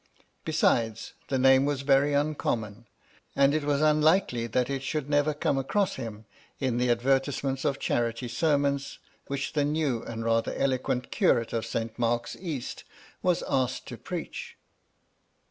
Besides, 0.45 1.13
the 1.27 1.37
name 1.37 1.63
was 1.65 1.83
very 1.83 2.13
imcommon; 2.13 2.85
and 3.35 3.53
it 3.53 3.63
was 3.63 3.81
unlikely 3.83 4.47
that 4.47 4.67
it 4.67 4.81
should 4.81 5.07
never 5.07 5.31
come 5.35 5.59
across 5.59 5.93
him, 5.93 6.25
in 6.59 6.79
the 6.79 6.89
advertisements 6.89 7.65
of 7.65 7.77
charity 7.77 8.27
sermons 8.27 8.97
which 9.27 9.53
the 9.53 9.63
new 9.63 10.01
and 10.01 10.25
rather 10.25 10.55
eloquent 10.55 11.11
curate 11.11 11.53
of 11.53 11.67
Saint 11.67 11.99
Mark's 11.99 12.35
East 12.35 12.83
was 13.21 13.43
asked 13.47 13.85
to 13.89 13.95
preach. 13.95 14.57